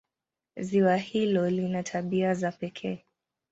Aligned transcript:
Ziwa 0.57 0.97
hilo 0.97 1.49
lina 1.49 1.83
tabia 1.83 2.33
za 2.33 2.51
pekee. 2.51 3.03